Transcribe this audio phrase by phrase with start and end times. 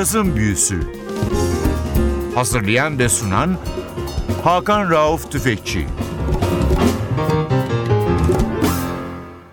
[0.00, 0.80] Cazın Büyüsü
[2.34, 3.58] Hazırlayan ve sunan
[4.44, 5.86] Hakan Rauf Tüfekçi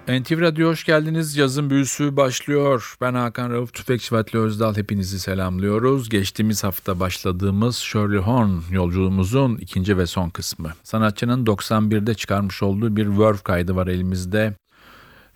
[0.07, 1.37] NTV Radyo hoş geldiniz.
[1.37, 2.95] Yazın büyüsü başlıyor.
[3.01, 4.75] Ben Hakan Rauf Tüfekçi ve Atli Özdal.
[4.75, 6.09] Hepinizi selamlıyoruz.
[6.09, 10.73] Geçtiğimiz hafta başladığımız Shirley Horn yolculuğumuzun ikinci ve son kısmı.
[10.83, 14.53] Sanatçının 91'de çıkarmış olduğu bir Verve kaydı var elimizde.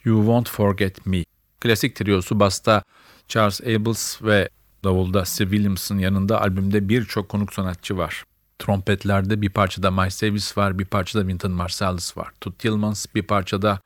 [0.03, 1.23] You Won't Forget Me.
[1.59, 2.84] Klasik triosu basta
[3.27, 4.49] Charles Abels ve
[4.84, 8.23] davulda Steve Williams'ın yanında albümde birçok konuk sanatçı var.
[8.59, 12.31] Trompetlerde bir parçada Miles Davis var, bir parçada Wynton Marsalis var.
[12.41, 13.80] Tut Tillmans bir parçada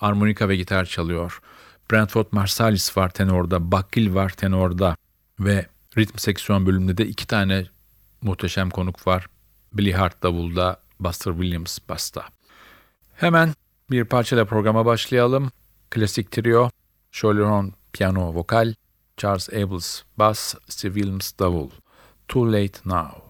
[0.00, 1.40] armonika ve gitar çalıyor.
[1.92, 4.96] Brentford Marsalis var tenorda, Bakil var tenorda
[5.40, 5.66] ve
[5.98, 7.66] ritm seksiyon bölümünde de iki tane
[8.22, 9.26] muhteşem konuk var.
[9.72, 12.24] Billy Hart davulda, Buster Williams basta.
[13.14, 13.54] Hemen
[13.90, 15.50] bir parçayla programa başlayalım.
[15.90, 16.70] Klasik trio,
[17.10, 18.74] Shirley Horn piyano vokal,
[19.16, 21.70] Charles Ables bass, Steve Williams davul.
[22.28, 23.22] Too Late Now.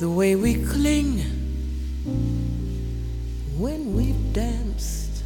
[0.00, 1.20] The way we cling
[3.56, 5.22] when we've danced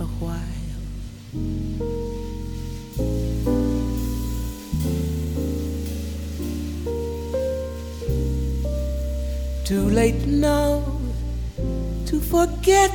[0.00, 0.40] a while.
[9.64, 10.82] Too late now
[12.06, 12.90] to forget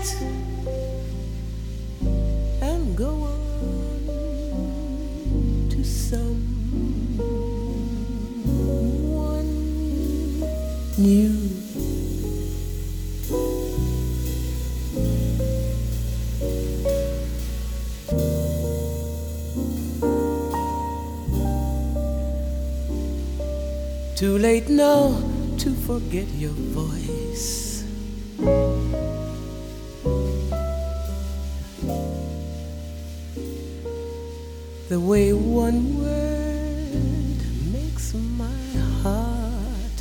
[24.16, 25.22] Too late now
[25.58, 27.84] to forget your voice.
[34.88, 37.42] The way one word
[37.74, 39.98] makes my heart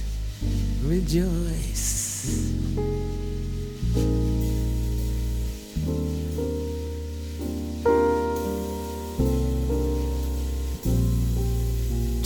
[0.84, 1.93] rejoice.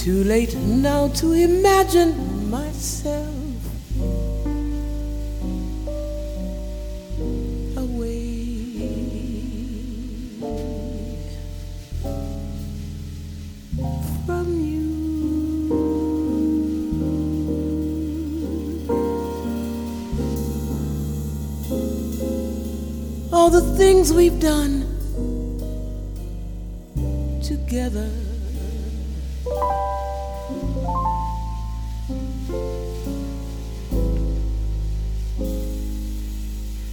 [0.09, 3.29] Too late now to imagine myself
[7.77, 8.49] away
[14.25, 14.89] from you.
[23.31, 24.87] All the things we've done
[27.43, 28.28] together.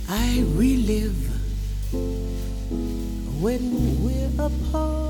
[0.07, 1.29] I relive
[3.41, 5.05] when we're apart.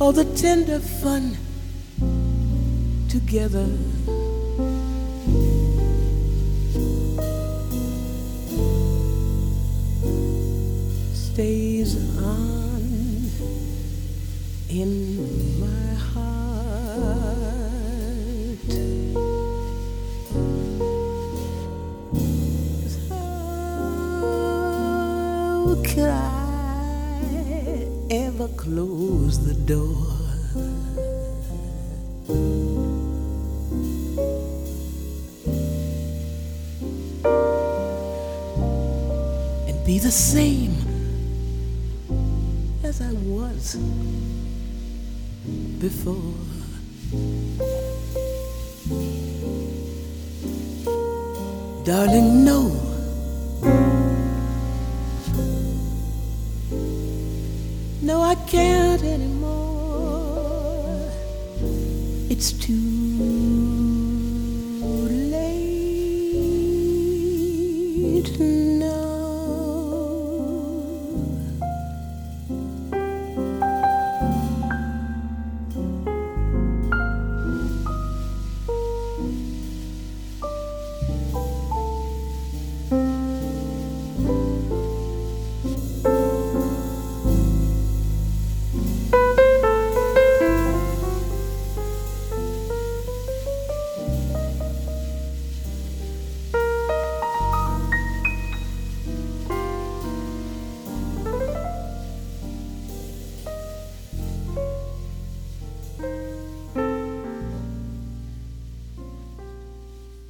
[0.00, 1.36] All the tender fun
[3.08, 3.68] together.
[11.84, 12.80] Stays on
[14.70, 17.34] in my heart.
[25.66, 30.06] How could I ever close the door?
[39.68, 40.73] And be the same
[45.84, 46.32] before.
[51.84, 52.60] Darling, no.
[58.00, 59.50] No, I can't anymore.
[62.30, 62.93] It's too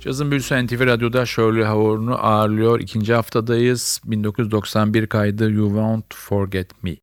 [0.04, 2.80] Cazın Büyüsü NTV Radyo'da Shirley Horn'u ağırlıyor.
[2.80, 4.00] İkinci haftadayız.
[4.04, 6.96] 1991 kaydı You Won't Forget Me.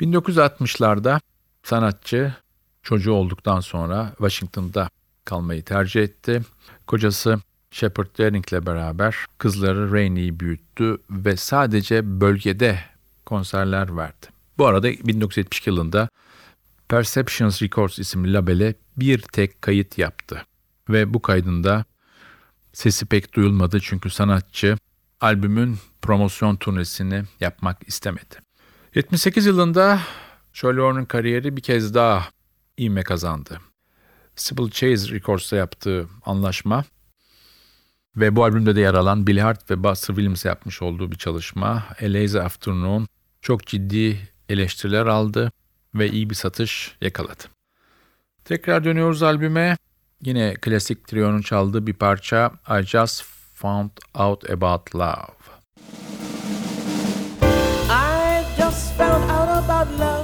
[0.00, 1.20] 1960'larda
[1.62, 2.34] sanatçı
[2.82, 4.88] çocuğu olduktan sonra Washington'da
[5.24, 6.42] kalmayı tercih etti.
[6.86, 7.38] Kocası
[7.70, 12.78] Shepard Daring ile beraber kızları Rainey'i büyüttü ve sadece bölgede
[13.26, 14.26] konserler verdi.
[14.58, 16.08] Bu arada 1972 yılında
[16.88, 20.42] Perceptions Records isimli labele bir tek kayıt yaptı.
[20.88, 21.84] Ve bu kaydında
[22.76, 24.78] sesi pek duyulmadı çünkü sanatçı
[25.20, 28.34] albümün promosyon turnesini yapmak istemedi.
[28.94, 30.00] 78 yılında
[30.52, 32.28] Shirley kariyeri bir kez daha
[32.80, 33.60] ivme kazandı.
[34.36, 36.84] Sybil Chase Records'ta yaptığı anlaşma
[38.16, 41.86] ve bu albümde de yer alan Billy Hart ve Buster Williams yapmış olduğu bir çalışma
[42.02, 43.06] A Lazy Afternoon
[43.40, 45.52] çok ciddi eleştiriler aldı
[45.94, 47.42] ve iyi bir satış yakaladı.
[48.44, 49.76] Tekrar dönüyoruz albüme.
[50.22, 53.24] Yine klasik trionun çaldığı bir parça I Just
[53.54, 55.36] Found Out About Love.
[57.90, 60.15] I just found out about love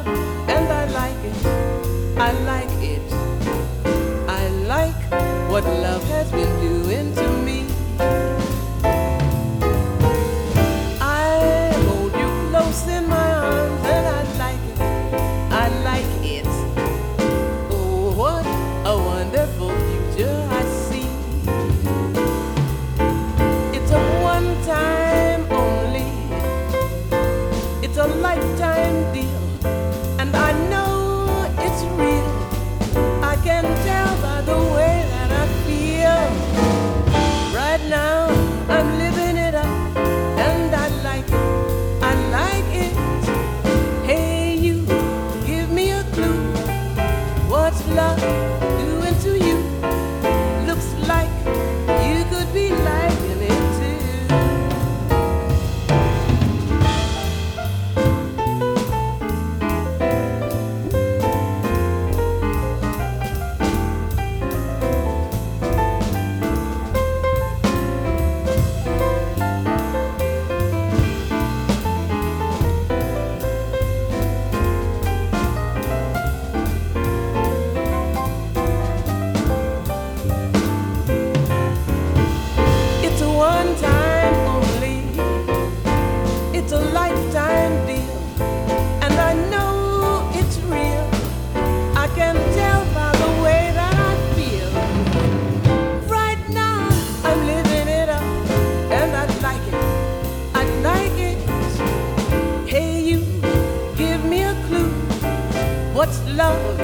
[105.92, 106.78] What's love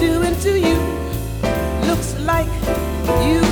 [0.00, 0.78] doing to you?
[1.86, 2.48] Looks like
[3.24, 3.47] you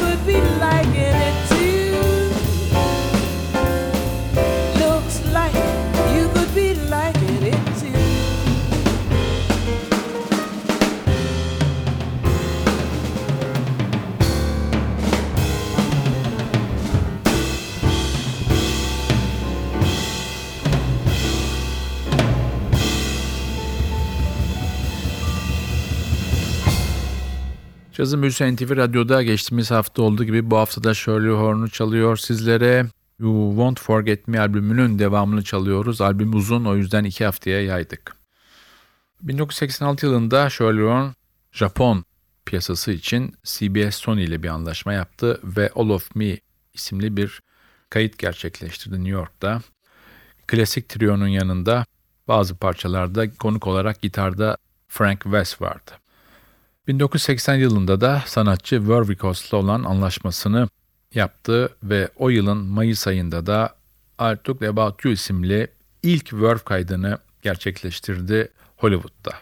[27.96, 32.86] Cazın Büyüsü NTV Radyo'da geçtiğimiz hafta olduğu gibi bu hafta da Shirley Horn'u çalıyor sizlere.
[33.18, 36.00] You Won't Forget Me albümünün devamını çalıyoruz.
[36.00, 38.16] Albüm uzun o yüzden iki haftaya yaydık.
[39.22, 41.10] 1986 yılında Shirley Horn
[41.52, 42.04] Japon
[42.46, 46.38] piyasası için CBS Sony ile bir anlaşma yaptı ve All of Me
[46.74, 47.40] isimli bir
[47.90, 49.60] kayıt gerçekleştirdi New York'ta.
[50.46, 51.84] Klasik trionun yanında
[52.28, 54.56] bazı parçalarda konuk olarak gitarda
[54.88, 55.92] Frank West vardı.
[56.88, 60.68] 1980 yılında da sanatçı Verve Records'la olan anlaşmasını
[61.14, 63.76] yaptı ve o yılın Mayıs ayında da
[64.20, 65.68] I Took About You isimli
[66.02, 69.34] ilk Verve kaydını gerçekleştirdi Hollywood'da.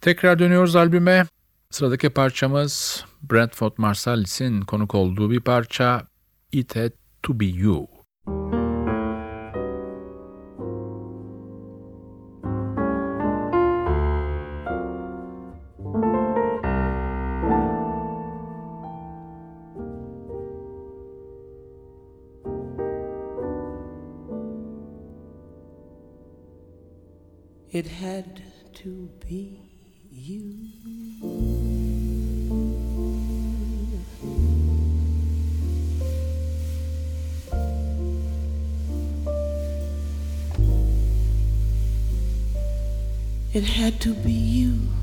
[0.00, 1.26] Tekrar dönüyoruz albüme.
[1.70, 6.06] Sıradaki parçamız Brentford Marsalis'in konuk olduğu bir parça
[6.52, 6.90] It Had
[7.22, 7.88] To Be You.
[27.86, 28.42] It had
[28.82, 29.60] to be
[30.10, 30.66] you.
[43.54, 44.95] It had to be you.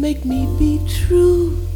[0.00, 1.69] Make me be true.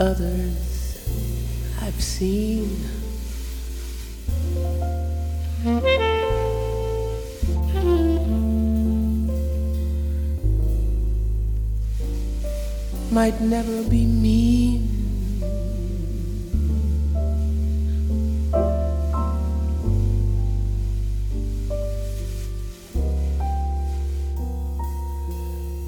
[0.00, 1.08] Others
[1.80, 2.68] I've seen.
[13.14, 14.90] might never be mean.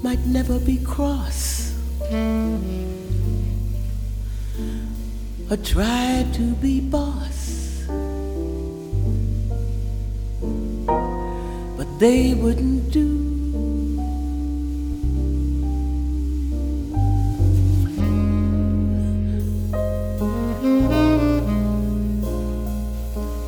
[0.03, 1.75] Might never be cross.
[5.49, 7.87] Or try to be boss.
[11.77, 13.07] But they wouldn't do.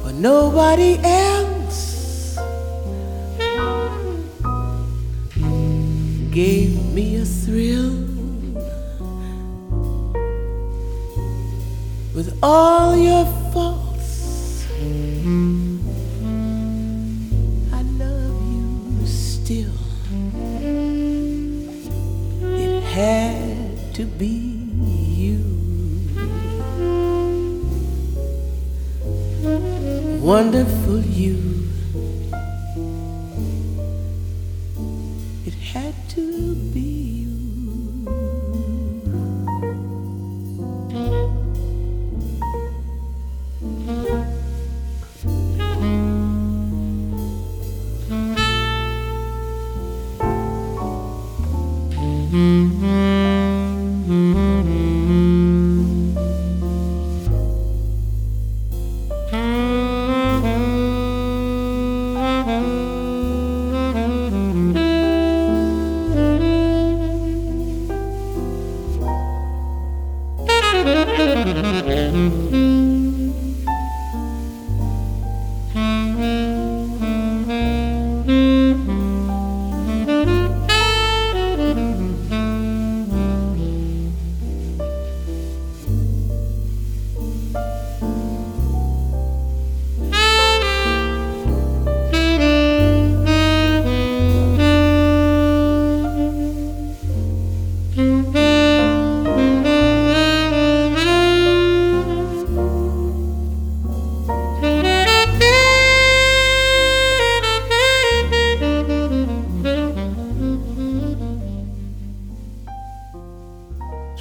[0.04, 2.38] But nobody else
[6.30, 7.67] gave me a thrill
[12.42, 13.07] all your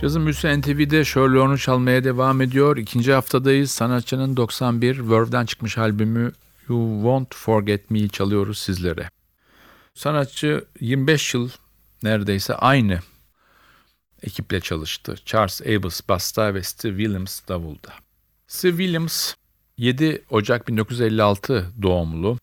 [0.02, 2.78] Cazın Büyüsü NTV'de Sherlock'unu çalmaya devam ediyor.
[2.78, 3.72] İkinci haftadayız.
[3.72, 6.32] Sanatçının 91 Verve'den çıkmış albümü
[6.70, 9.10] You Won't Forget Me'yi çalıyoruz sizlere.
[9.94, 11.50] Sanatçı 25 yıl
[12.04, 13.00] neredeyse aynı
[14.24, 15.16] ekiple çalıştı.
[15.26, 17.94] Charles Abels basta ve Steve Williams davulda.
[18.48, 19.34] Steve Williams
[19.78, 22.38] 7 Ocak 1956 doğumlu.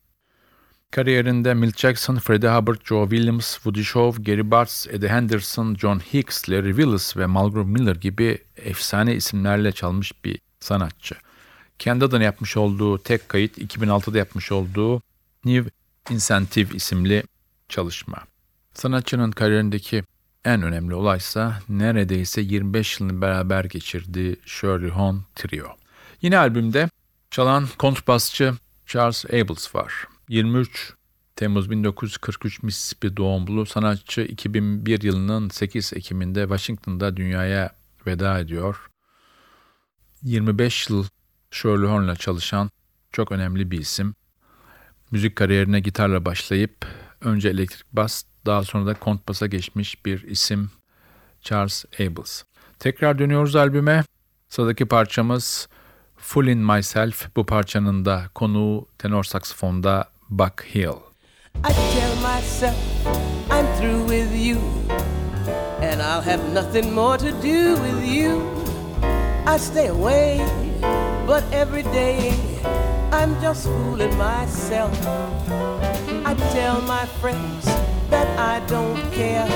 [0.94, 6.48] Kariyerinde Milt Jackson, Freddie Hubbard, Joe Williams, Woody Shaw, Gary Bartz, Eddie Henderson, John Hicks,
[6.48, 11.14] Larry Willis ve Mulgrew Miller gibi efsane isimlerle çalmış bir sanatçı.
[11.78, 15.02] Kendi adına yapmış olduğu tek kayıt 2006'da yapmış olduğu
[15.44, 15.70] New
[16.10, 17.22] Incentive isimli
[17.68, 18.18] çalışma.
[18.74, 20.04] Sanatçının kariyerindeki
[20.44, 25.68] en önemli olaysa neredeyse 25 yılını beraber geçirdiği Shirley Horn Trio.
[26.22, 26.88] Yine albümde
[27.30, 28.54] çalan kontrbasçı
[28.86, 30.13] Charles Abels var.
[30.28, 30.94] 23
[31.36, 37.70] Temmuz 1943 Mississippi doğumlu sanatçı 2001 yılının 8 Ekim'inde Washington'da dünyaya
[38.06, 38.90] veda ediyor.
[40.22, 41.04] 25 yıl
[41.50, 42.70] Shirley Horn'la çalışan
[43.12, 44.14] çok önemli bir isim.
[45.10, 46.86] Müzik kariyerine gitarla başlayıp
[47.20, 50.70] önce elektrik bas daha sonra da kontbasa geçmiş bir isim
[51.40, 52.42] Charles Abels.
[52.78, 54.04] Tekrar dönüyoruz albüme.
[54.48, 55.68] Sıradaki parçamız
[56.16, 57.36] Full in Myself.
[57.36, 61.02] Bu parçanın da konuğu tenor saksafonda Buck Hill.
[61.62, 62.76] I tell myself
[63.50, 64.56] I'm through with you,
[65.80, 68.42] and I'll have nothing more to do with you.
[69.46, 70.38] I stay away,
[71.26, 72.32] but every day
[73.12, 74.92] I'm just fooling myself.
[76.24, 77.64] I tell my friends
[78.08, 79.46] that I don't care.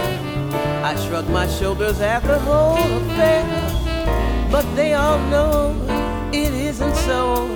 [0.84, 3.44] I shrug my shoulders at the whole affair,
[4.50, 5.74] but they all know
[6.32, 7.46] it isn't so.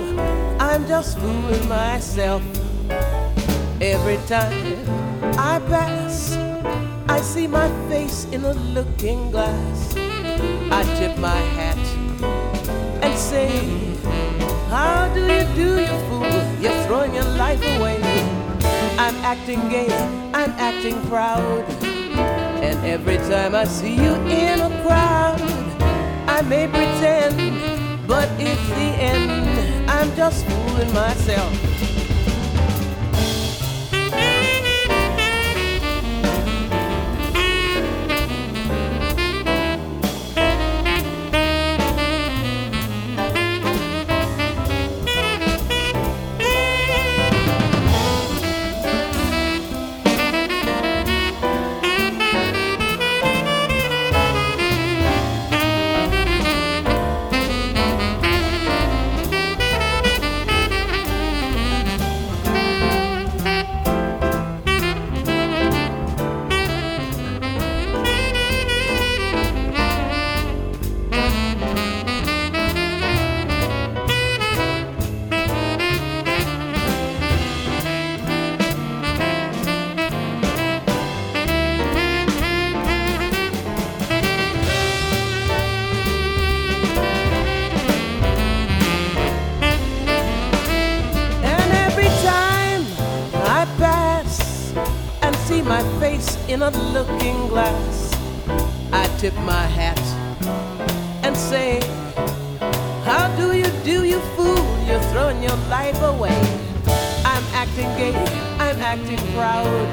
[0.59, 2.41] I'm just fooling myself.
[3.83, 4.87] Every time
[5.37, 6.37] I pass,
[7.09, 9.93] I see my face in a looking glass.
[10.71, 11.77] I tip my hat
[13.03, 13.49] and say,
[14.69, 16.31] How do you do, you fool?
[16.61, 17.99] You're throwing your life away.
[18.97, 19.91] I'm acting gay,
[20.33, 21.65] I'm acting proud.
[22.63, 25.41] And every time I see you in a crowd,
[26.29, 29.91] I may pretend, but it's the end.
[29.91, 31.72] I'm just fooling myself.
[96.63, 98.13] In a looking glass,
[98.93, 99.99] I tip my hat
[101.23, 101.81] and say,
[103.03, 104.63] How do you do, you fool?
[104.85, 106.37] You're throwing your life away.
[107.25, 108.15] I'm acting gay,
[108.59, 109.87] I'm acting proud.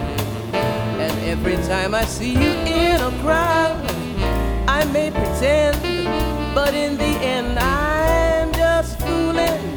[1.02, 3.76] And every time I see you in a crowd,
[4.68, 5.76] I may pretend,
[6.54, 9.69] but in the end, I'm just fooling.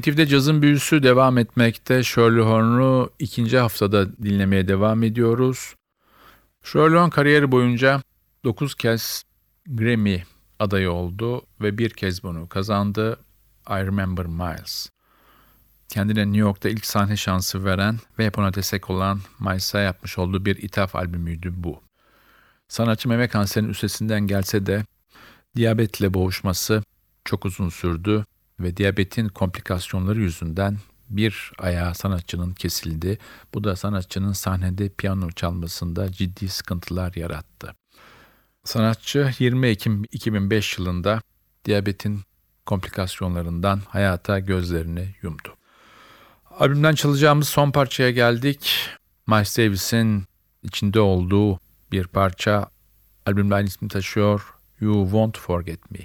[0.00, 2.02] NTV'de cazın büyüsü devam etmekte.
[2.02, 5.74] Shirley Horn'u ikinci haftada dinlemeye devam ediyoruz.
[6.62, 8.02] Shirley Horn kariyeri boyunca
[8.44, 9.22] 9 kez
[9.66, 10.22] Grammy
[10.58, 13.18] adayı oldu ve bir kez bunu kazandı.
[13.68, 14.88] I Remember Miles.
[15.88, 20.44] Kendine New York'ta ilk sahne şansı veren ve hep ona destek olan Miles'a yapmış olduğu
[20.44, 21.80] bir ithaf albümüydü bu.
[22.68, 24.84] Sanatçı meme kanserinin üstesinden gelse de
[25.56, 26.82] diyabetle boğuşması
[27.24, 28.24] çok uzun sürdü
[28.60, 30.78] ve diyabetin komplikasyonları yüzünden
[31.10, 33.18] bir ayağı sanatçının kesildi.
[33.54, 37.74] Bu da sanatçının sahnede piyano çalmasında ciddi sıkıntılar yarattı.
[38.64, 41.20] Sanatçı 20 Ekim 2005 yılında
[41.64, 42.20] diyabetin
[42.66, 45.56] komplikasyonlarından hayata gözlerini yumdu.
[46.50, 48.88] Albümden çalacağımız son parçaya geldik.
[49.26, 50.24] Miles Davis'in
[50.62, 51.58] içinde olduğu
[51.92, 52.70] bir parça
[53.26, 54.54] albümde aynı ismi taşıyor.
[54.82, 56.00] You Won't Forget Me.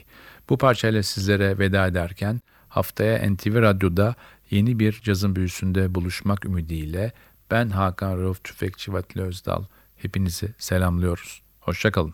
[0.50, 4.16] Bu parçayla sizlere veda ederken haftaya NTV Radyo'da
[4.52, 7.12] yeni bir cazın büyüsünde buluşmak ümidiyle
[7.52, 9.64] ben Hakan Rauf Tüfekçi Vatili Özdal
[9.96, 11.42] hepinizi selamlıyoruz.
[11.60, 12.14] Hoşçakalın.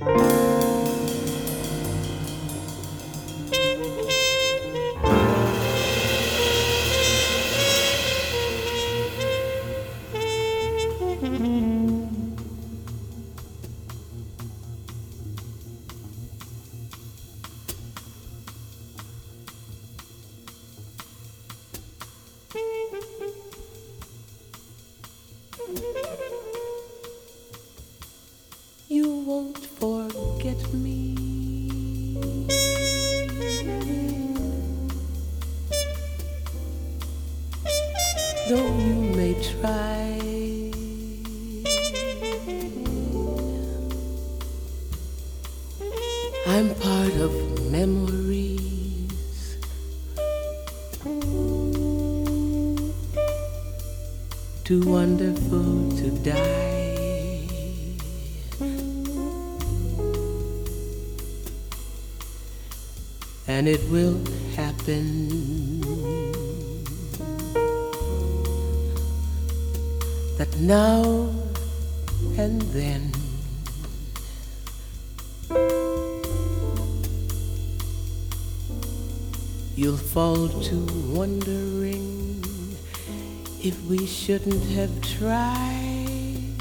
[0.00, 0.59] You
[38.50, 40.10] though you may try.
[46.48, 47.32] I'm part of
[47.70, 49.56] memories.
[54.64, 56.98] Too wonderful to die.
[63.46, 64.18] And it will
[64.56, 65.79] happen
[70.40, 71.28] that now
[72.38, 73.12] and then
[79.76, 80.76] you'll fall to
[81.12, 82.32] wondering
[83.62, 86.56] if we shouldn't have tried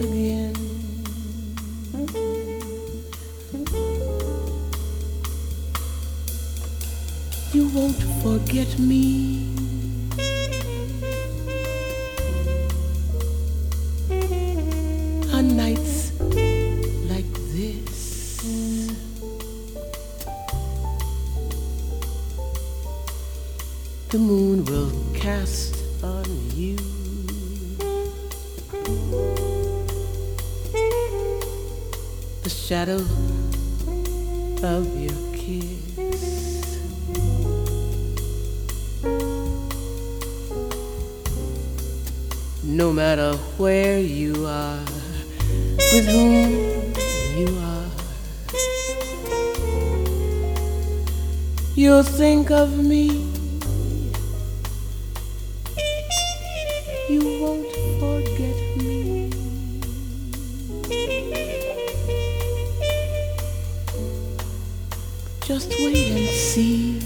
[0.00, 0.56] again.
[7.52, 9.41] You won't forget me.
[32.82, 33.04] Shadow
[34.64, 36.80] of your kiss.
[42.64, 44.80] No matter where you are,
[45.92, 46.50] with whom
[47.38, 47.90] you are,
[51.76, 53.31] you'll think of me.
[65.52, 67.01] Just wait and see.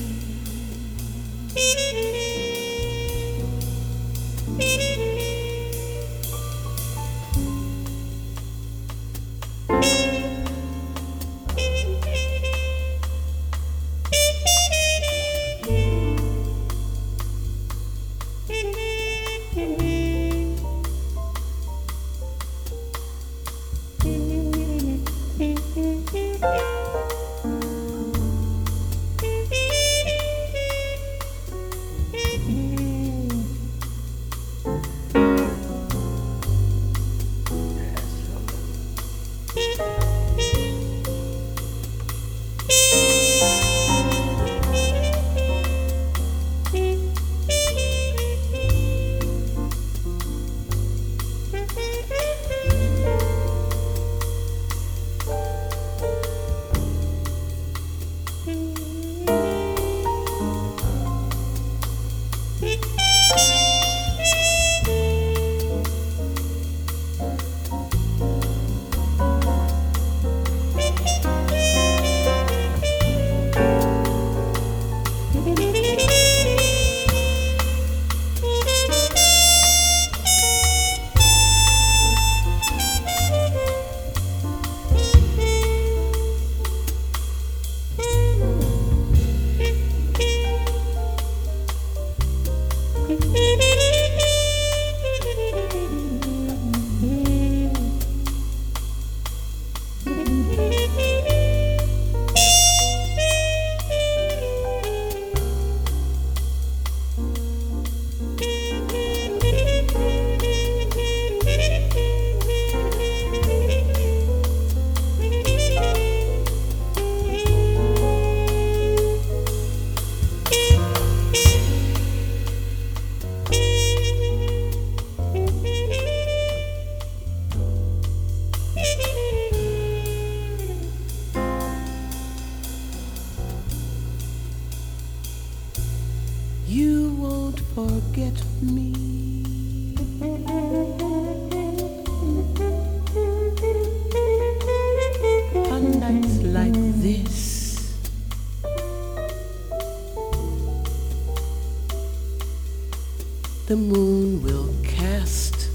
[153.77, 155.69] The moon will cast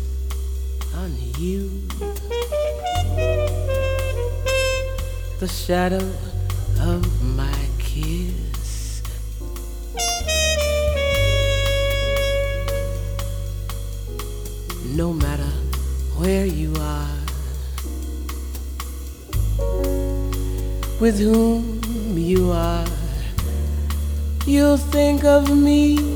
[0.96, 1.70] on you
[5.40, 6.10] the shadow
[6.80, 7.02] of
[7.36, 9.04] my kiss.
[14.96, 15.52] no matter
[16.18, 17.18] where you are,
[21.00, 22.86] with whom you are,
[24.46, 26.11] you'll think of me.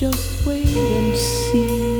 [0.00, 1.99] Just wait and see.